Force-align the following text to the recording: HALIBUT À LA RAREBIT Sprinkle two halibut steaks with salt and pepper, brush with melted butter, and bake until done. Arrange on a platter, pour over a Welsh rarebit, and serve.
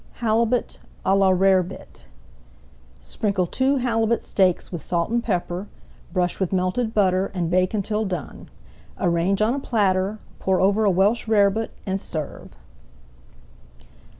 HALIBUT 0.13 0.79
À 1.05 1.15
LA 1.15 1.29
RAREBIT 1.29 2.07
Sprinkle 3.01 3.45
two 3.45 3.75
halibut 3.75 4.23
steaks 4.23 4.71
with 4.71 4.81
salt 4.81 5.11
and 5.11 5.23
pepper, 5.23 5.67
brush 6.11 6.39
with 6.39 6.51
melted 6.51 6.91
butter, 6.95 7.27
and 7.35 7.51
bake 7.51 7.75
until 7.75 8.03
done. 8.05 8.49
Arrange 8.99 9.43
on 9.43 9.53
a 9.53 9.59
platter, 9.59 10.17
pour 10.39 10.59
over 10.59 10.85
a 10.85 10.89
Welsh 10.89 11.27
rarebit, 11.27 11.69
and 11.85 12.01
serve. 12.01 12.55